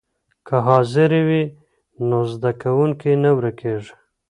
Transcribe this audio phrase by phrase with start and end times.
[0.47, 1.43] که حاضري وي
[2.07, 3.93] نو زده کوونکی نه ورکېږي.